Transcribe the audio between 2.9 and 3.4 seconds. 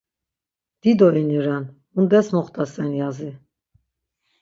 yazi?